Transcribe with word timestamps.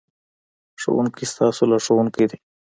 ښوونکی 0.81 1.25
ستاسو 1.31 1.63
لارښوونکی 1.71 2.25
دی. 2.29 2.37